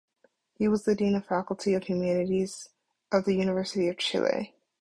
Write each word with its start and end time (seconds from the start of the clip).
He 0.55 0.67
was 0.67 0.81
dean 0.81 1.13
of 1.13 1.21
the 1.21 1.27
Faculty 1.27 1.75
of 1.75 1.83
Humanities 1.83 2.69
of 3.11 3.25
the 3.25 3.35
University 3.35 3.87
of 3.87 3.99
Chile. 3.99 4.55